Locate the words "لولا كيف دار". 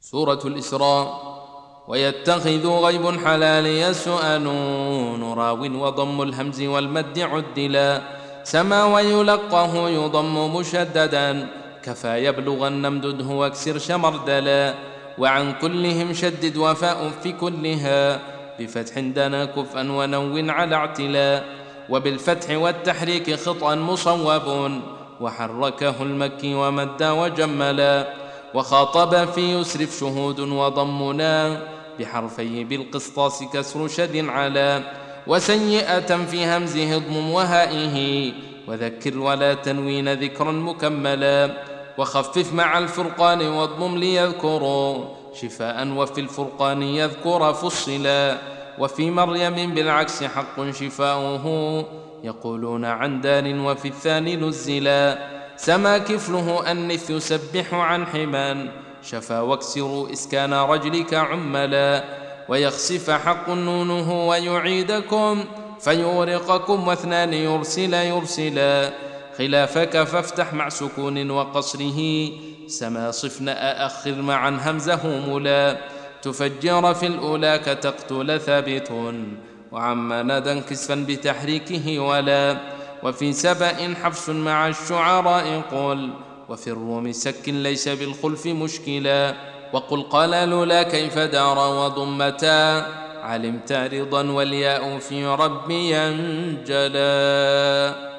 90.48-91.58